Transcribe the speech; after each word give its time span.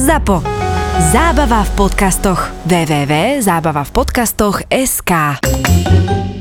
ZAPO. 0.00 0.40
Zábava 1.12 1.60
v 1.60 1.76
podcastoch. 1.76 2.48
www.zábavavpodcastoch.sk 2.64 5.12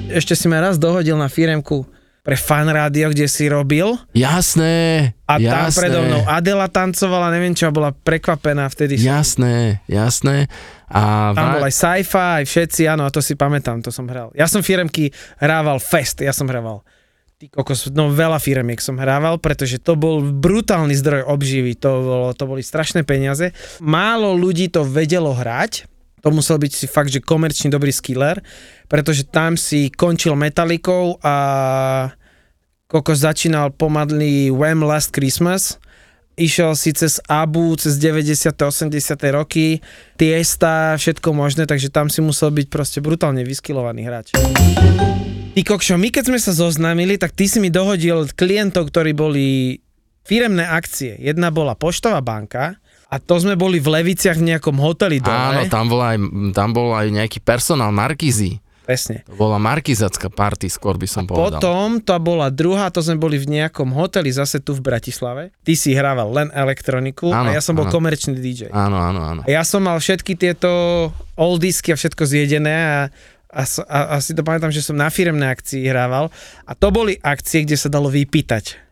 Ešte 0.07 0.31
si 0.31 0.47
ma 0.47 0.63
raz 0.63 0.79
dohodil 0.79 1.19
na 1.19 1.27
firemku 1.27 1.83
pre 2.23 2.39
fan 2.39 2.71
rádio, 2.71 3.11
kde 3.11 3.27
si 3.27 3.51
robil 3.51 3.99
Jasné, 4.15 5.11
a 5.27 5.35
tam 5.35 5.67
jasné. 5.67 5.75
predo 5.75 6.07
mnou 6.07 6.23
Adela 6.23 6.71
tancovala, 6.71 7.35
neviem 7.35 7.51
čo, 7.51 7.67
bola 7.75 7.91
prekvapená 7.91 8.63
vtedy. 8.71 8.95
Jasné, 8.95 9.83
jasné. 9.91 10.47
A 10.87 11.35
Tam 11.35 11.59
bol 11.59 11.67
aj 11.67 11.75
sci-fi, 11.75 12.39
aj 12.39 12.47
všetci, 12.47 12.87
áno, 12.87 13.03
a 13.03 13.11
to 13.11 13.19
si 13.19 13.35
pamätám, 13.35 13.83
to 13.83 13.91
som 13.91 14.07
hral. 14.07 14.31
Ja 14.39 14.47
som 14.47 14.63
firemky 14.63 15.11
hrával 15.35 15.83
fest, 15.83 16.23
ja 16.23 16.31
som 16.31 16.47
hrával. 16.47 16.79
Ty 17.39 17.47
kokos, 17.55 17.87
no 17.95 18.11
veľa 18.11 18.35
firemiek 18.35 18.83
som 18.83 18.99
hrával, 18.99 19.39
pretože 19.39 19.79
to 19.79 19.95
bol 19.95 20.19
brutálny 20.19 20.91
zdroj 20.91 21.23
obživy, 21.23 21.71
to, 21.71 21.87
bolo, 21.87 22.27
to 22.35 22.43
boli 22.43 22.59
strašné 22.59 23.07
peniaze. 23.07 23.55
Málo 23.79 24.35
ľudí 24.35 24.67
to 24.67 24.83
vedelo 24.83 25.31
hrať, 25.31 25.87
to 26.19 26.35
musel 26.35 26.59
byť 26.59 26.71
si 26.75 26.83
fakt, 26.83 27.07
že 27.07 27.23
komerčne 27.23 27.71
dobrý 27.71 27.95
skiller, 27.95 28.43
pretože 28.91 29.23
tam 29.23 29.55
si 29.55 29.87
končil 29.87 30.35
metalikou 30.35 31.15
a 31.23 31.35
kokos 32.91 33.23
začínal 33.23 33.71
pomadlý 33.71 34.51
Wham 34.51 34.83
Last 34.83 35.15
Christmas, 35.15 35.79
išiel 36.39 36.71
si 36.79 36.95
cez 36.95 37.19
Abu, 37.27 37.75
cez 37.75 37.99
90. 37.99 38.55
80. 38.55 38.95
roky, 39.35 39.83
Tiesta, 40.15 40.95
všetko 40.95 41.35
možné, 41.35 41.67
takže 41.67 41.91
tam 41.91 42.07
si 42.07 42.23
musel 42.23 42.55
byť 42.55 42.67
proste 42.71 42.99
brutálne 43.03 43.43
vyskilovaný 43.43 44.07
hráč. 44.07 44.27
Ty 45.53 45.61
kokšo, 45.67 45.99
my 45.99 46.07
keď 46.07 46.23
sme 46.31 46.39
sa 46.39 46.55
zoznámili, 46.55 47.19
tak 47.19 47.35
ty 47.35 47.51
si 47.51 47.59
mi 47.59 47.67
dohodil 47.67 48.31
klientov, 48.31 48.87
ktorí 48.87 49.11
boli 49.11 49.77
firemné 50.23 50.63
akcie. 50.63 51.19
Jedna 51.19 51.51
bola 51.51 51.75
Poštová 51.75 52.23
banka 52.23 52.79
a 53.09 53.15
to 53.17 53.41
sme 53.41 53.57
boli 53.59 53.81
v 53.81 53.99
Leviciach 53.99 54.37
v 54.37 54.55
nejakom 54.55 54.77
hoteli 54.79 55.19
dole. 55.19 55.35
Áno, 55.35 55.65
tam 55.67 55.89
bol, 55.89 55.99
aj, 55.99 56.17
tam 56.53 56.69
bol 56.71 56.93
aj 56.93 57.09
nejaký 57.09 57.43
personál 57.43 57.89
Markízy. 57.89 58.61
Presne. 58.89 59.21
To 59.29 59.37
bola 59.37 59.61
markizacká 59.61 60.33
party, 60.33 60.65
skôr 60.65 60.97
by 60.97 61.05
som 61.05 61.29
povedal. 61.29 61.61
Potom 61.61 62.01
to 62.01 62.17
bola 62.17 62.49
druhá, 62.49 62.89
to 62.89 63.05
sme 63.05 63.21
boli 63.21 63.37
v 63.37 63.61
nejakom 63.61 63.93
hoteli 63.93 64.33
zase 64.33 64.65
tu 64.65 64.73
v 64.73 64.81
Bratislave. 64.81 65.53
Ty 65.61 65.73
si 65.77 65.93
hrával 65.93 66.25
len 66.33 66.49
elektroniku 66.49 67.29
Áno, 67.29 67.53
a 67.53 67.53
ja 67.53 67.61
som 67.61 67.77
bol 67.77 67.85
áno. 67.85 67.93
komerčný 67.93 68.33
DJ. 68.41 68.73
Áno, 68.73 68.97
áno, 68.97 69.21
áno. 69.21 69.41
A 69.45 69.49
ja 69.53 69.61
som 69.61 69.85
mal 69.85 70.01
všetky 70.01 70.33
tieto 70.33 70.65
oldisky 71.37 71.93
a 71.93 72.01
všetko 72.01 72.25
zjedené 72.25 72.73
a, 72.73 72.99
a, 73.53 73.63
a, 73.85 73.99
a 74.09 74.25
si 74.25 74.33
to 74.33 74.41
pamätám, 74.41 74.73
že 74.73 74.81
som 74.81 74.97
na 74.97 75.13
firemnej 75.13 75.53
akcii 75.53 75.85
hrával 75.85 76.33
a 76.65 76.73
to 76.73 76.89
boli 76.89 77.13
akcie, 77.21 77.69
kde 77.69 77.77
sa 77.77 77.93
dalo 77.93 78.09
vypýtať. 78.09 78.88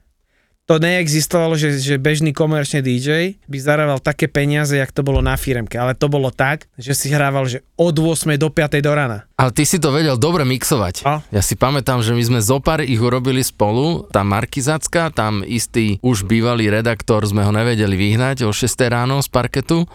To 0.68 0.84
neexistovalo, 0.84 1.56
že, 1.56 1.80
že 1.80 1.96
bežný 1.96 2.36
komerčný 2.36 2.84
DJ 2.84 3.40
by 3.48 3.56
zarával 3.56 4.04
také 4.04 4.28
peniaze, 4.28 4.76
jak 4.76 4.92
to 4.92 5.00
bolo 5.00 5.24
na 5.24 5.40
firemke, 5.40 5.80
ale 5.80 5.96
to 5.96 6.12
bolo 6.12 6.28
tak, 6.28 6.68
že 6.76 6.92
si 6.92 7.08
hrával, 7.08 7.48
že 7.48 7.64
od 7.80 7.96
8 7.96 8.36
do 8.36 8.52
5 8.52 8.84
do 8.84 8.92
rana. 8.92 9.24
Ale 9.40 9.56
ty 9.56 9.64
si 9.64 9.80
to 9.80 9.96
vedel 9.96 10.20
dobre 10.20 10.44
mixovať. 10.44 11.08
A? 11.08 11.24
Ja 11.32 11.40
si 11.40 11.56
pamätám, 11.56 12.04
že 12.04 12.12
my 12.12 12.20
sme 12.20 12.40
zopár 12.44 12.84
ich 12.84 13.00
urobili 13.00 13.48
spolu, 13.48 14.12
tá 14.12 14.28
Markizacká, 14.28 15.08
tam 15.16 15.40
istý 15.40 16.04
už 16.04 16.28
bývalý 16.28 16.68
redaktor, 16.68 17.24
sme 17.24 17.48
ho 17.48 17.52
nevedeli 17.56 17.96
vyhnať 17.96 18.44
o 18.44 18.52
6 18.52 18.68
ráno 18.92 19.24
z 19.24 19.31
parketu, 19.31 19.88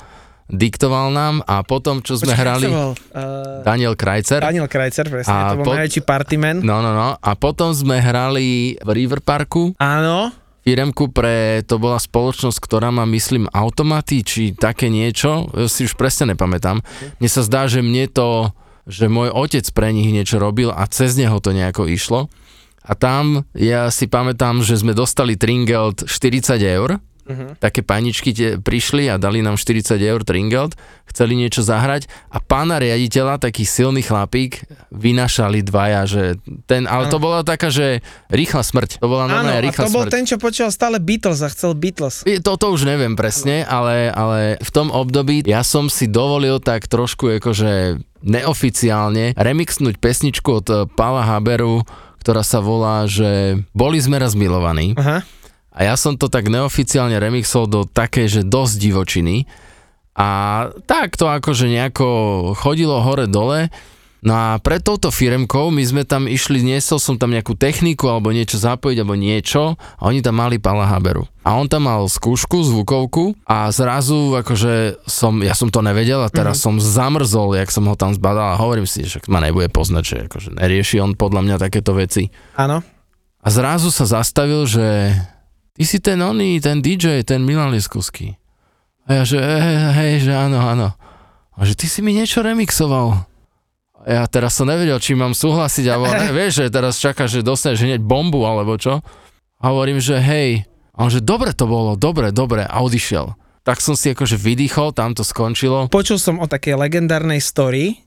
diktoval 0.48 1.12
nám 1.12 1.45
a 1.45 1.61
potom, 1.69 2.01
čo 2.01 2.17
sme 2.17 2.33
Počkaj, 2.33 2.41
hrali, 2.41 2.67
volal? 2.73 2.92
Uh, 3.12 3.61
Daniel 3.61 3.92
Krajcer, 3.92 4.41
Daniel 4.41 4.69
Krajcer, 4.73 5.05
presne, 5.09 5.33
A 5.33 5.53
to 5.53 5.61
bol 5.61 5.69
po- 5.69 5.77
najväčší 5.77 6.01
partyman. 6.01 6.64
no, 6.64 6.81
no, 6.81 6.97
no, 6.97 7.12
a 7.17 7.31
potom 7.36 7.77
sme 7.77 8.01
hrali 8.01 8.81
v 8.81 8.89
River 8.89 9.20
Parku, 9.20 9.77
Áno, 9.77 10.33
firemku 10.62 11.10
pre, 11.10 11.62
to 11.66 11.78
bola 11.82 11.98
spoločnosť, 11.98 12.58
ktorá 12.58 12.94
má, 12.94 13.02
myslím, 13.06 13.50
automaty, 13.50 14.22
či 14.22 14.42
také 14.55 14.88
niečo, 14.88 15.50
ja 15.55 15.66
si 15.66 15.86
už 15.86 15.98
presne 15.98 16.34
nepamätám. 16.34 16.80
Mne 17.18 17.28
sa 17.30 17.42
zdá, 17.42 17.66
že 17.66 17.82
mne 17.82 18.06
to, 18.10 18.55
že 18.86 19.10
môj 19.10 19.30
otec 19.30 19.66
pre 19.74 19.90
nich 19.94 20.10
niečo 20.10 20.38
robil 20.38 20.70
a 20.70 20.86
cez 20.90 21.14
neho 21.18 21.38
to 21.42 21.55
nejako 21.55 21.86
išlo. 21.90 22.30
A 22.83 22.98
tam, 22.98 23.46
ja 23.55 23.86
si 23.95 24.11
pamätám, 24.11 24.58
že 24.67 24.74
sme 24.74 24.90
dostali 24.90 25.39
Tringelt 25.39 26.11
40 26.11 26.58
eur, 26.58 26.98
Mhm. 27.22 27.56
také 27.56 27.80
paničky 27.80 28.30
tie 28.30 28.48
prišli 28.56 29.06
a 29.06 29.14
dali 29.14 29.38
nám 29.38 29.55
40 29.55 29.94
eur 29.96 30.20
Tringelt, 30.20 30.74
chceli 31.05 31.34
niečo 31.34 31.60
zahrať 31.60 32.05
a 32.28 32.38
pána 32.38 32.77
riaditeľa, 32.77 33.38
taký 33.38 33.62
silný 33.62 34.00
chlapík, 34.00 34.64
vynašali 34.90 35.60
dvaja, 35.60 36.02
že 36.05 36.22
ten, 36.64 36.84
ale 36.84 37.06
to 37.06 37.16
bola 37.16 37.42
taká, 37.42 37.68
že 37.68 38.00
rýchla 38.28 38.60
smrť, 38.60 38.90
to 38.96 39.06
bola 39.06 39.27
normálne 39.27 39.62
rýchla 39.62 39.86
to 39.86 39.92
bol 39.92 40.02
smrť. 40.02 40.12
ten, 40.12 40.24
čo 40.24 40.36
počúval 40.36 40.70
stále 40.70 40.96
Beatles 40.98 41.38
a 41.38 41.48
chcel 41.48 41.72
Beatles. 41.72 42.22
Je- 42.22 42.40
To, 42.40 42.55
to 42.55 42.70
už 42.70 42.83
neviem 42.83 43.12
presne, 43.12 43.62
ale, 43.62 44.08
ale 44.08 44.40
v 44.58 44.70
tom 44.70 44.89
období 44.89 45.42
ja 45.42 45.62
som 45.62 45.86
si 45.86 46.06
dovolil 46.06 46.58
tak 46.58 46.84
trošku 46.84 47.39
akože 47.39 48.02
neoficiálne 48.46 49.34
remixnúť 49.34 49.96
pesničku 49.96 50.50
od 50.52 50.66
eh, 50.68 50.78
Pala 50.89 51.22
Haberu, 51.24 51.86
ktorá 52.18 52.42
sa 52.42 52.58
volá, 52.58 53.06
že 53.06 53.62
boli 53.72 53.98
sme 53.98 54.16
raz 54.16 54.34
milovaní. 54.34 54.94
Aha. 54.94 55.22
A 55.72 55.88
ja 55.88 55.94
som 55.96 56.20
to 56.20 56.28
tak 56.28 56.52
neoficiálne 56.52 57.16
remixol 57.16 57.64
do 57.64 57.88
také, 57.88 58.28
že 58.28 58.44
dosť 58.44 58.74
divočiny. 58.77 59.36
A 60.12 60.28
tak 60.84 61.16
to 61.16 61.24
akože 61.24 61.72
nejako 61.72 62.08
chodilo 62.52 63.00
hore-dole. 63.00 63.72
No 64.22 64.38
a 64.38 64.48
pre 64.62 64.78
touto 64.78 65.10
firemkou 65.10 65.74
my 65.74 65.83
sme 65.83 66.02
tam 66.06 66.30
išli, 66.30 66.62
niesol 66.62 67.02
som 67.02 67.18
tam 67.18 67.34
nejakú 67.34 67.58
techniku 67.58 68.06
alebo 68.06 68.30
niečo 68.30 68.55
zapojiť 68.55 69.02
alebo 69.02 69.18
niečo 69.18 69.74
a 69.74 70.02
oni 70.06 70.22
tam 70.22 70.38
mali 70.38 70.62
Pala 70.62 70.86
Haberu. 70.86 71.27
A 71.42 71.58
on 71.58 71.66
tam 71.66 71.90
mal 71.90 72.06
skúšku, 72.06 72.62
zvukovku 72.62 73.34
a 73.42 73.66
zrazu 73.74 74.39
akože 74.39 75.02
som, 75.10 75.42
ja 75.42 75.58
som 75.58 75.74
to 75.74 75.83
nevedel 75.83 76.22
a 76.22 76.30
teraz 76.30 76.62
som 76.62 76.78
zamrzol, 76.78 77.58
jak 77.58 77.74
som 77.74 77.83
ho 77.90 77.98
tam 77.98 78.14
zbadal 78.14 78.54
a 78.54 78.60
hovorím 78.62 78.86
si, 78.86 79.02
že 79.02 79.18
ma 79.27 79.42
nebude 79.42 79.66
poznať, 79.66 80.04
že 80.06 80.16
akože 80.30 80.48
nerieši 80.54 81.02
on 81.02 81.18
podľa 81.18 81.42
mňa 81.42 81.56
takéto 81.58 81.90
veci. 81.90 82.30
Áno. 82.54 82.78
A 83.42 83.48
zrazu 83.50 83.90
sa 83.90 84.06
zastavil, 84.06 84.70
že 84.70 85.18
ty 85.77 85.83
si 85.88 85.98
ten 85.98 86.20
oný, 86.20 86.60
ten 86.60 86.84
DJ, 86.84 87.24
ten 87.24 87.44
Milan 87.44 87.72
Lieskovský. 87.72 88.36
A 89.08 89.20
ja, 89.20 89.22
že 89.27 89.38
hej, 89.40 89.77
hej, 89.98 90.12
že 90.30 90.33
áno, 90.33 90.62
áno. 90.62 90.88
A 91.58 91.60
že 91.66 91.74
ty 91.74 91.90
si 91.90 92.00
mi 92.00 92.14
niečo 92.14 92.40
remixoval. 92.40 93.27
A 94.02 94.06
ja 94.06 94.24
teraz 94.27 94.58
som 94.58 94.66
nevedel, 94.66 94.98
či 94.98 95.14
mám 95.14 95.34
súhlasiť, 95.34 95.86
alebo 95.90 96.10
ne, 96.10 96.30
vieš, 96.38 96.62
že 96.62 96.74
teraz 96.74 96.98
čaká, 96.98 97.27
že 97.27 97.42
dostaneš 97.42 97.83
hneď 97.83 98.00
bombu, 98.02 98.46
alebo 98.46 98.78
čo. 98.78 99.02
A 99.62 99.64
hovorím, 99.70 99.98
že 100.02 100.18
hej. 100.18 100.66
A 100.92 101.06
on, 101.06 101.10
že 101.10 101.24
dobre 101.24 101.55
to 101.55 101.64
bolo, 101.64 101.96
dobre, 101.96 102.34
dobre, 102.34 102.66
a 102.66 102.77
odišiel. 102.83 103.34
Tak 103.62 103.78
som 103.78 103.94
si 103.94 104.10
akože 104.10 104.34
vydýchol, 104.34 104.90
tam 104.90 105.14
to 105.14 105.22
skončilo. 105.22 105.86
Počul 105.86 106.18
som 106.18 106.42
o 106.42 106.50
takej 106.50 106.74
legendárnej 106.74 107.39
story, 107.39 108.02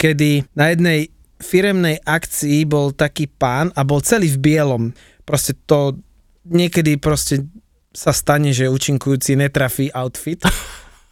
kedy 0.00 0.48
na 0.56 0.72
jednej 0.72 1.12
firemnej 1.44 2.00
akcii 2.02 2.64
bol 2.64 2.90
taký 2.96 3.28
pán 3.28 3.68
a 3.76 3.84
bol 3.84 4.00
celý 4.00 4.32
v 4.32 4.40
bielom. 4.40 4.84
Proste 5.28 5.52
to 5.68 6.00
niekedy 6.46 7.00
proste 7.00 7.44
sa 7.94 8.10
stane, 8.10 8.50
že 8.50 8.70
účinkujúci 8.70 9.38
netrafí 9.38 9.88
outfit 9.94 10.42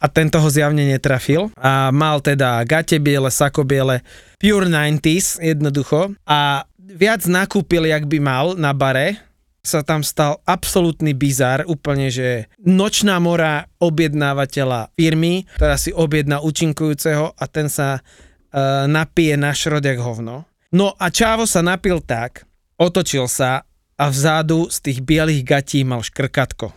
a 0.03 0.05
tento 0.11 0.35
ho 0.43 0.49
zjavne 0.51 0.83
netrafil. 0.83 1.47
A 1.55 1.89
mal 1.95 2.19
teda 2.19 2.59
gate 2.67 2.99
biele, 2.99 3.31
sako 3.31 3.63
biele, 3.63 4.03
pure 4.35 4.67
90s 4.67 5.39
jednoducho. 5.39 6.11
A 6.27 6.67
viac 6.83 7.23
nakúpil, 7.23 7.87
jak 7.87 8.03
by 8.11 8.19
mal 8.19 8.45
na 8.59 8.75
bare, 8.75 9.15
sa 9.63 9.79
tam 9.79 10.03
stal 10.03 10.43
absolútny 10.43 11.15
bizar, 11.15 11.63
úplne, 11.63 12.11
že 12.11 12.51
nočná 12.59 13.15
mora 13.23 13.71
objednávateľa 13.79 14.91
firmy, 14.99 15.47
ktorá 15.55 15.79
si 15.79 15.95
objedná 15.95 16.43
účinkujúceho 16.43 17.31
a 17.31 17.43
ten 17.47 17.71
sa 17.71 18.03
uh, 18.03 18.83
napije 18.91 19.39
na 19.39 19.55
šrod 19.55 19.79
jak 19.79 20.03
hovno. 20.03 20.43
No 20.75 20.91
a 20.99 21.07
Čávo 21.07 21.47
sa 21.47 21.63
napil 21.63 22.03
tak, 22.03 22.43
otočil 22.75 23.31
sa 23.31 23.63
a 23.97 24.09
vzadu 24.09 24.69
z 24.69 24.77
tých 24.79 24.99
bielých 25.05 25.43
gatí 25.45 25.85
mal 25.85 26.01
škrkatko. 26.01 26.73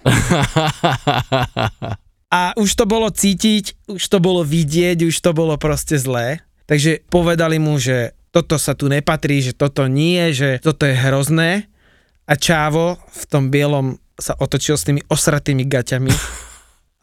A 2.26 2.52
už 2.58 2.70
to 2.74 2.84
bolo 2.90 3.08
cítiť, 3.08 3.86
už 3.86 4.02
to 4.02 4.18
bolo 4.18 4.42
vidieť, 4.42 5.06
už 5.06 5.14
to 5.22 5.30
bolo 5.30 5.54
proste 5.56 5.94
zlé. 5.96 6.42
Takže 6.66 7.06
povedali 7.06 7.62
mu, 7.62 7.78
že 7.78 8.18
toto 8.34 8.58
sa 8.58 8.74
tu 8.74 8.90
nepatrí, 8.90 9.40
že 9.40 9.54
toto 9.54 9.86
nie, 9.86 10.34
že 10.34 10.58
toto 10.60 10.84
je 10.84 10.92
hrozné. 10.92 11.70
A 12.26 12.34
Čávo 12.34 12.98
v 13.14 13.22
tom 13.30 13.54
bielom 13.54 14.02
sa 14.18 14.34
otočil 14.36 14.74
s 14.74 14.84
tými 14.84 15.06
osratými 15.06 15.62
gaťami 15.62 16.10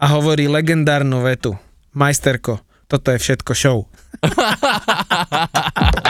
a 0.03 0.05
hovorí 0.11 0.51
legendárnu 0.51 1.23
vetu. 1.23 1.55
Majsterko, 1.95 2.59
toto 2.91 3.07
je 3.15 3.17
všetko 3.23 3.51
show. 3.55 3.87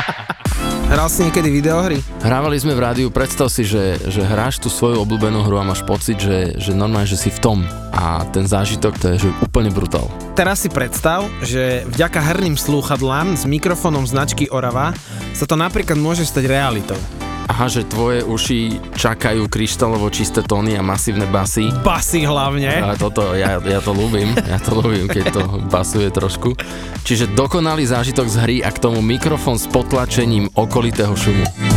Hral 0.93 1.09
si 1.09 1.25
niekedy 1.25 1.49
videohry? 1.49 1.97
Hrávali 2.21 2.53
sme 2.61 2.77
v 2.77 2.85
rádiu, 2.85 3.09
predstav 3.09 3.49
si, 3.49 3.65
že, 3.65 3.97
že 4.13 4.21
hráš 4.21 4.61
tú 4.61 4.69
svoju 4.69 5.01
obľúbenú 5.01 5.41
hru 5.41 5.57
a 5.57 5.65
máš 5.65 5.81
pocit, 5.81 6.21
že, 6.21 6.53
že 6.61 6.69
normálne, 6.69 7.09
že 7.09 7.17
si 7.17 7.33
v 7.33 7.41
tom. 7.41 7.65
A 7.89 8.21
ten 8.29 8.45
zážitok 8.45 9.01
to 9.01 9.05
je 9.17 9.25
že 9.25 9.29
úplne 9.41 9.73
brutál. 9.73 10.05
Teraz 10.37 10.61
si 10.61 10.69
predstav, 10.69 11.25
že 11.41 11.81
vďaka 11.89 12.21
herným 12.21 12.53
slúchadlám 12.53 13.33
s 13.33 13.49
mikrofónom 13.49 14.05
značky 14.05 14.45
Orava 14.53 14.93
sa 15.33 15.49
to 15.49 15.57
napríklad 15.57 15.97
môže 15.97 16.29
stať 16.29 16.45
realitou. 16.45 17.22
Aha, 17.53 17.69
že 17.69 17.85
tvoje 17.85 18.25
uši 18.25 18.81
čakajú 18.97 19.45
kryštálovo 19.45 20.09
čisté 20.09 20.41
tóny 20.41 20.73
a 20.73 20.81
masívne 20.81 21.29
basy. 21.29 21.69
Basy 21.85 22.25
hlavne. 22.25 22.81
A 22.81 22.97
toto, 22.97 23.37
ja, 23.37 23.61
ja 23.61 23.77
to 23.77 23.93
ľúbim, 23.93 24.33
ja 24.33 24.57
to 24.57 24.81
ľúbim, 24.81 25.05
keď 25.05 25.25
to 25.29 25.41
basuje 25.69 26.09
trošku. 26.09 26.57
Čiže 27.05 27.37
dokonalý 27.37 27.85
zážitok 27.85 28.25
z 28.25 28.35
hry 28.41 28.57
a 28.65 28.73
k 28.73 28.81
tomu 28.81 29.05
mikrofón 29.05 29.61
s 29.61 29.69
potlačením 29.69 30.49
okolitého 30.57 31.13
šumu. 31.13 31.72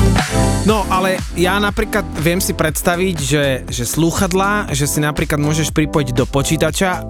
No, 0.66 0.82
ale 0.90 1.22
ja 1.38 1.62
napríklad 1.62 2.02
viem 2.18 2.42
si 2.42 2.50
predstaviť, 2.50 3.16
že, 3.22 3.44
že 3.70 3.86
slúchadlá, 3.86 4.74
že 4.74 4.90
si 4.90 4.98
napríklad 4.98 5.38
môžeš 5.38 5.70
pripojiť 5.70 6.10
do 6.10 6.26
počítača, 6.26 7.06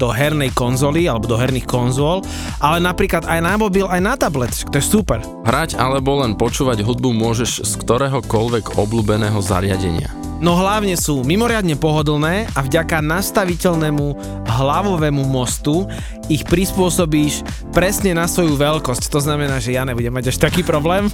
do 0.00 0.08
hernej 0.08 0.48
konzoly 0.56 1.04
alebo 1.04 1.28
do 1.28 1.36
herných 1.36 1.68
konzol, 1.68 2.24
ale 2.56 2.80
napríklad 2.80 3.28
aj 3.28 3.40
na 3.44 3.60
mobil, 3.60 3.84
aj 3.84 4.00
na 4.00 4.16
tablet, 4.16 4.64
to 4.72 4.80
je 4.80 4.84
super. 4.84 5.20
Hrať 5.44 5.76
alebo 5.76 6.24
len 6.24 6.40
počúvať 6.40 6.80
hudbu 6.80 7.12
môžeš 7.12 7.68
z 7.68 7.72
ktoréhokoľvek 7.84 8.80
obľúbeného 8.80 9.44
zariadenia. 9.44 10.25
No 10.36 10.52
hlavne 10.52 11.00
sú 11.00 11.24
mimoriadne 11.24 11.80
pohodlné 11.80 12.44
a 12.52 12.60
vďaka 12.60 13.00
nastaviteľnému 13.00 14.06
hlavovému 14.44 15.24
mostu 15.24 15.88
ich 16.28 16.44
prispôsobíš 16.44 17.40
presne 17.72 18.12
na 18.12 18.28
svoju 18.28 18.52
veľkosť. 18.60 19.08
To 19.16 19.20
znamená, 19.24 19.56
že 19.64 19.72
ja 19.72 19.88
nebudem 19.88 20.12
mať 20.12 20.36
až 20.36 20.44
taký 20.44 20.60
problém. 20.60 21.08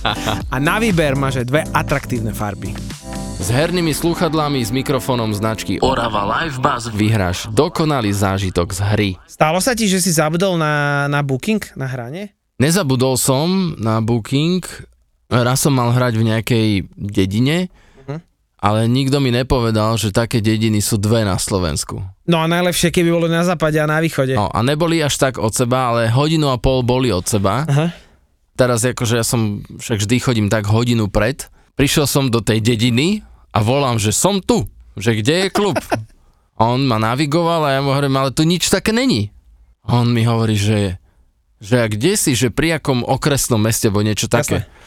a 0.54 0.56
na 0.62 0.78
výber 0.78 1.18
máš 1.18 1.42
aj 1.42 1.46
dve 1.50 1.60
atraktívne 1.74 2.30
farby. 2.30 2.70
S 3.42 3.50
hernými 3.50 3.90
slúchadlami 3.90 4.62
s 4.62 4.70
mikrofónom 4.70 5.34
značky 5.34 5.82
Orava 5.82 6.46
Live 6.46 6.62
vyhráš 6.94 7.50
dokonalý 7.50 8.14
zážitok 8.14 8.70
z 8.70 8.80
hry. 8.94 9.10
Stalo 9.26 9.58
sa 9.58 9.74
ti, 9.74 9.90
že 9.90 9.98
si 9.98 10.14
zabudol 10.14 10.54
na, 10.54 11.06
na 11.10 11.26
booking, 11.26 11.62
na 11.74 11.90
hranie? 11.90 12.30
Nezabudol 12.62 13.18
som 13.18 13.74
na 13.74 13.98
booking, 13.98 14.62
raz 15.30 15.66
som 15.66 15.74
mal 15.74 15.90
hrať 15.90 16.14
v 16.14 16.26
nejakej 16.30 16.68
dedine, 16.94 17.70
ale 18.58 18.90
nikto 18.90 19.22
mi 19.22 19.30
nepovedal, 19.30 19.94
že 19.94 20.10
také 20.10 20.42
dediny 20.42 20.82
sú 20.82 20.98
dve 20.98 21.22
na 21.22 21.38
Slovensku. 21.38 22.02
No 22.26 22.42
a 22.42 22.50
najlepšie, 22.50 22.90
keby 22.90 23.08
boli 23.14 23.30
na 23.30 23.46
západe 23.46 23.78
a 23.78 23.86
na 23.86 24.02
východe. 24.02 24.34
No 24.34 24.50
a 24.50 24.58
neboli 24.66 24.98
až 24.98 25.14
tak 25.14 25.38
od 25.38 25.54
seba, 25.54 25.94
ale 25.94 26.10
hodinu 26.10 26.50
a 26.50 26.58
pol 26.58 26.82
boli 26.82 27.14
od 27.14 27.22
seba. 27.22 27.62
Aha. 27.70 27.94
Teraz 28.58 28.82
akože 28.82 29.22
ja 29.22 29.22
som, 29.22 29.62
však 29.78 30.02
vždy 30.02 30.16
chodím 30.18 30.46
tak 30.50 30.66
hodinu 30.66 31.06
pred, 31.06 31.46
prišiel 31.78 32.10
som 32.10 32.26
do 32.26 32.42
tej 32.42 32.58
dediny 32.58 33.22
a 33.54 33.62
volám, 33.62 34.02
že 34.02 34.10
som 34.10 34.42
tu, 34.42 34.66
že 34.98 35.14
kde 35.14 35.46
je 35.46 35.54
klub. 35.54 35.78
A 36.58 36.62
on 36.74 36.82
ma 36.82 36.98
navigoval 36.98 37.62
a 37.62 37.78
ja 37.78 37.80
mu 37.80 37.94
hovorím, 37.94 38.18
ale 38.18 38.34
tu 38.34 38.42
nič 38.42 38.66
také 38.66 38.90
není. 38.90 39.30
A 39.86 40.02
on 40.02 40.10
mi 40.10 40.26
hovorí, 40.26 40.58
že, 40.58 40.98
že 41.62 41.78
a 41.78 41.86
kde 41.86 42.18
si, 42.18 42.34
že 42.34 42.50
pri 42.50 42.82
akom 42.82 43.06
okresnom 43.06 43.62
meste, 43.62 43.86
bo 43.86 44.02
niečo 44.02 44.26
také. 44.26 44.66
Jasné. 44.66 44.77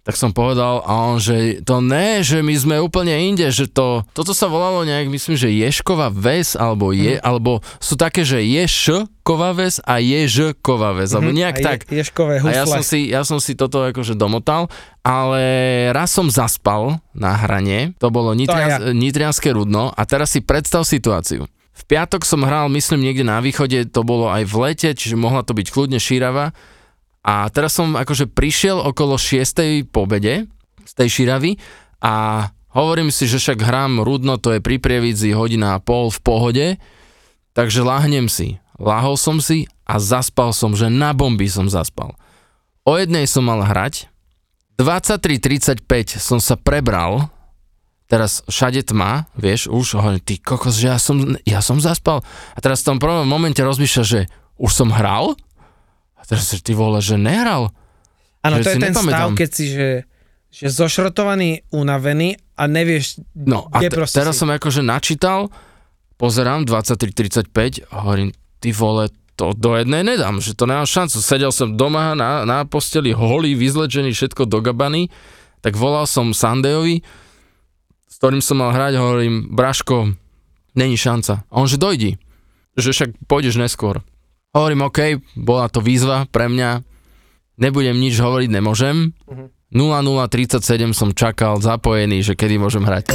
Tak 0.00 0.16
som 0.16 0.30
povedal 0.30 0.80
a 0.80 0.92
on, 1.06 1.16
že 1.16 1.60
to 1.60 1.78
ne, 1.78 2.20
že 2.20 2.40
my 2.40 2.54
sme 2.54 2.76
úplne 2.78 3.12
inde, 3.12 3.44
že 3.48 3.68
to, 3.68 4.00
toto 4.10 4.32
sa 4.32 4.46
volalo 4.46 4.80
nejak, 4.82 5.06
myslím, 5.06 5.36
že 5.36 5.52
Ješková 5.52 6.08
ves, 6.08 6.56
alebo 6.56 6.90
je, 6.90 7.16
Mhm. 7.16 7.22
alebo 7.22 7.50
sú 7.76 7.94
také, 7.94 8.24
že 8.24 8.40
Ješková 8.40 9.52
ves 9.52 9.76
a 9.78 10.00
Ježková 10.00 10.94
ves, 10.94 11.12
alebo 11.12 11.30
nejak 11.30 11.52
Mhm. 11.54 11.60
A 11.60 11.66
tak. 11.66 11.78
Je, 11.84 12.00
ješkové 12.00 12.34
A 12.34 12.42
husle. 12.42 12.56
ja 12.56 12.64
som, 12.64 12.80
si, 12.80 12.98
ja 13.08 13.22
som 13.22 13.38
si 13.38 13.52
toto 13.52 13.84
akože 13.84 14.14
domotal, 14.14 14.72
ale 15.00 15.42
raz 15.92 16.08
som 16.08 16.26
zaspal 16.26 16.96
na 17.12 17.36
hranie, 17.36 17.92
to 17.96 18.08
bolo 18.08 18.32
Nitrians, 18.32 18.80
ja. 18.80 18.92
Nitrianské 18.92 19.52
rudno 19.52 19.90
a 19.90 20.02
teraz 20.04 20.32
si 20.32 20.40
predstav 20.40 20.82
situáciu. 20.82 21.44
V 21.70 21.82
piatok 21.86 22.24
som 22.24 22.40
hral, 22.40 22.68
myslím, 22.68 23.00
niekde 23.02 23.24
na 23.24 23.40
východe, 23.40 23.84
to 23.84 24.00
bolo 24.00 24.28
aj 24.28 24.44
v 24.44 24.54
lete, 24.62 24.88
čiže 24.92 25.16
mohla 25.16 25.40
to 25.40 25.52
byť 25.52 25.66
kľudne 25.68 25.96
šírava. 25.96 26.52
A 27.20 27.48
teraz 27.52 27.76
som 27.76 27.92
akože 27.96 28.32
prišiel 28.32 28.80
okolo 28.80 29.20
6. 29.20 29.84
pobede 29.92 30.48
z 30.88 30.92
tej 30.96 31.08
širavy 31.08 31.60
a 32.00 32.48
hovorím 32.72 33.12
si, 33.12 33.28
že 33.28 33.36
však 33.36 33.60
hrám 33.60 34.00
rudno, 34.00 34.40
to 34.40 34.56
je 34.56 34.64
pri 34.64 34.80
Prievidzi 34.80 35.36
hodina 35.36 35.76
a 35.76 35.82
pol 35.82 36.08
v 36.08 36.20
pohode, 36.24 36.66
takže 37.52 37.84
láhnem 37.84 38.30
si. 38.30 38.56
Láhol 38.80 39.20
som 39.20 39.36
si 39.44 39.68
a 39.84 40.00
zaspal 40.00 40.56
som, 40.56 40.72
že 40.72 40.88
na 40.88 41.12
bomby 41.12 41.44
som 41.44 41.68
zaspal. 41.68 42.16
O 42.88 42.96
jednej 42.96 43.28
som 43.28 43.44
mal 43.44 43.60
hrať, 43.60 44.08
23.35 44.80 45.84
som 46.16 46.40
sa 46.40 46.56
prebral, 46.56 47.28
teraz 48.08 48.40
všade 48.48 48.88
tma, 48.88 49.28
vieš, 49.36 49.68
už 49.68 50.00
hovorím, 50.00 50.24
ty 50.24 50.40
kokos, 50.40 50.80
že 50.80 50.88
ja 50.88 50.96
som, 50.96 51.36
ja 51.44 51.60
som 51.60 51.76
zaspal. 51.76 52.24
A 52.56 52.58
teraz 52.64 52.80
v 52.80 52.96
tom 52.96 52.98
prvom 52.98 53.28
momente 53.28 53.60
rozmýšľa, 53.60 54.04
že 54.08 54.20
už 54.56 54.72
som 54.72 54.88
hral? 54.88 55.36
A 56.20 56.28
teraz, 56.28 56.52
že 56.52 56.60
ty 56.60 56.76
vole, 56.76 57.00
že 57.00 57.16
nehral. 57.16 57.72
Áno, 58.44 58.60
to 58.60 58.68
je 58.68 58.76
si 58.76 58.80
ten 58.80 58.92
stav, 58.92 59.04
nepamätám. 59.08 59.32
keď 59.36 59.48
si, 59.50 59.64
že, 59.72 59.88
že 60.52 60.66
zošrotovaný, 60.68 61.64
unavený 61.72 62.36
a 62.54 62.68
nevieš, 62.68 63.24
No 63.32 63.68
a 63.72 63.80
kde 63.80 63.88
te, 63.88 63.96
proste 63.96 64.20
teraz 64.20 64.36
si. 64.36 64.44
som 64.44 64.52
akože 64.52 64.84
načítal, 64.84 65.48
pozerám 66.16 66.68
23.35 66.68 67.88
a 67.88 67.94
hovorím, 68.04 68.30
ty 68.60 68.72
vole, 68.72 69.08
to 69.36 69.56
do 69.56 69.72
jednej 69.72 70.04
nedám, 70.04 70.36
že 70.44 70.52
to 70.52 70.68
nemám 70.68 70.84
šancu. 70.84 71.16
Sedel 71.24 71.48
som 71.48 71.72
doma 71.72 72.12
na, 72.12 72.44
na 72.44 72.68
posteli, 72.68 73.16
holý, 73.16 73.56
vyzlečený, 73.56 74.12
všetko 74.12 74.44
dogabaný, 74.44 75.08
tak 75.64 75.80
volal 75.80 76.04
som 76.04 76.36
Sandejovi, 76.36 77.00
s 78.04 78.14
ktorým 78.20 78.44
som 78.44 78.60
mal 78.60 78.76
hrať, 78.76 79.00
hovorím, 79.00 79.48
Braško, 79.48 80.12
není 80.76 80.96
šanca. 81.00 81.48
A 81.48 81.54
on, 81.56 81.64
že 81.64 81.80
dojdi, 81.80 82.20
že 82.76 82.92
však 82.92 83.16
pôjdeš 83.24 83.56
neskôr. 83.56 84.04
Hovorím, 84.50 84.90
OK, 84.90 85.22
bola 85.38 85.70
to 85.70 85.78
výzva 85.78 86.26
pre 86.26 86.50
mňa, 86.50 86.82
nebudem 87.62 87.94
nič 87.94 88.18
hovoriť, 88.18 88.50
nemôžem. 88.50 89.14
0037 89.70 90.90
som 90.90 91.14
čakal 91.14 91.62
zapojený, 91.62 92.26
že 92.26 92.34
kedy 92.34 92.58
môžem 92.58 92.82
hrať. 92.82 93.14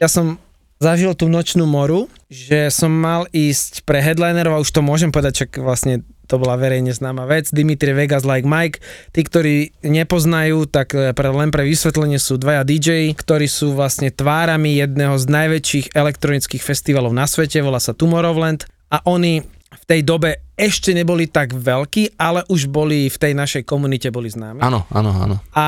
Ja 0.00 0.08
som 0.08 0.40
zažil 0.80 1.12
tú 1.12 1.28
nočnú 1.28 1.68
moru, 1.68 2.08
že 2.32 2.72
som 2.72 2.88
mal 2.88 3.28
ísť 3.36 3.84
pre 3.84 4.00
headlinerov 4.00 4.56
a 4.56 4.62
už 4.64 4.72
to 4.72 4.80
môžem 4.80 5.12
povedať, 5.12 5.44
čak 5.44 5.60
vlastne 5.60 6.00
to 6.24 6.40
bola 6.40 6.56
verejne 6.56 6.88
známa 6.88 7.28
vec. 7.28 7.52
Dimitri 7.52 7.92
Vegas 7.92 8.24
like 8.24 8.48
Mike. 8.48 8.80
Tí, 9.12 9.20
ktorí 9.20 9.76
nepoznajú, 9.84 10.64
tak 10.72 10.96
eh, 10.96 11.12
pre, 11.12 11.28
len 11.28 11.52
pre 11.52 11.68
vysvetlenie 11.68 12.16
sú 12.16 12.40
dvaja 12.40 12.64
DJ, 12.64 13.12
ktorí 13.12 13.44
sú 13.44 13.76
vlastne 13.76 14.08
tvárami 14.08 14.80
jedného 14.80 15.20
z 15.20 15.24
najväčších 15.28 15.86
elektronických 15.92 16.64
festivalov 16.64 17.12
na 17.12 17.28
svete, 17.28 17.60
volá 17.60 17.76
sa 17.76 17.92
Tomorrowland 17.92 18.64
a 18.88 19.04
oni 19.04 19.57
v 19.68 19.84
tej 19.84 20.00
dobe 20.04 20.48
ešte 20.56 20.96
neboli 20.96 21.28
tak 21.28 21.52
veľkí, 21.52 22.16
ale 22.16 22.44
už 22.48 22.72
boli 22.72 23.12
v 23.12 23.18
tej 23.20 23.32
našej 23.36 23.62
komunite 23.68 24.08
boli 24.08 24.32
známi. 24.32 24.64
Áno, 24.64 24.88
áno, 24.88 25.12
áno. 25.12 25.36
A 25.52 25.66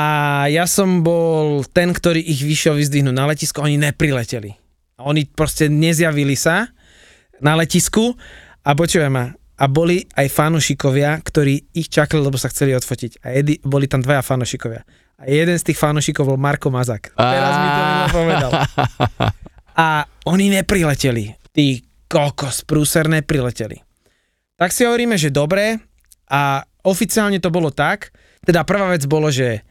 ja 0.49 0.65
som 0.65 1.05
bol 1.05 1.63
ten, 1.69 1.93
ktorý 1.93 2.21
ich 2.21 2.41
vyšiel 2.41 2.81
vyzdvihnúť 2.81 3.15
na 3.15 3.29
letisko, 3.29 3.61
oni 3.61 3.77
neprileteli. 3.77 4.57
Oni 5.01 5.29
proste 5.29 5.69
nezjavili 5.69 6.37
sa 6.37 6.69
na 7.41 7.57
letisku 7.57 8.17
a 8.65 8.77
počujem 8.77 9.13
ma, 9.13 9.33
a 9.61 9.65
boli 9.69 10.09
aj 10.17 10.33
fanušikovia, 10.33 11.21
ktorí 11.21 11.77
ich 11.77 11.93
čakali, 11.93 12.25
lebo 12.25 12.41
sa 12.41 12.49
chceli 12.49 12.73
odfotiť. 12.73 13.21
A 13.21 13.37
jedi, 13.37 13.61
boli 13.61 13.85
tam 13.85 14.01
dvaja 14.01 14.25
fanušikovia. 14.25 14.81
A 15.21 15.29
jeden 15.29 15.53
z 15.61 15.69
tých 15.69 15.77
fanušikov 15.77 16.25
bol 16.25 16.41
Marko 16.41 16.73
Mazak. 16.73 17.13
Teraz 17.13 17.55
mi 17.61 17.69
to 17.69 17.85
povedal. 18.17 18.51
A 19.77 20.09
oni 20.25 20.49
neprileteli. 20.49 21.37
Tí 21.53 21.85
kokos, 22.09 22.65
prúser 22.65 23.05
neprileteli. 23.13 23.90
Tak 24.61 24.77
si 24.77 24.85
hovoríme, 24.85 25.17
že 25.17 25.33
dobre. 25.33 25.81
A 26.29 26.63
oficiálne 26.85 27.41
to 27.41 27.49
bolo 27.49 27.73
tak. 27.73 28.13
Teda 28.45 28.63
prvá 28.63 28.93
vec 28.93 29.09
bolo, 29.09 29.33
že, 29.33 29.65